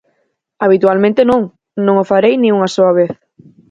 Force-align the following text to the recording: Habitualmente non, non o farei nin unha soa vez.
Habitualmente 0.63 1.21
non, 1.31 1.41
non 1.85 1.95
o 2.03 2.05
farei 2.11 2.35
nin 2.37 2.55
unha 2.57 2.69
soa 2.75 2.91
vez. 2.99 3.11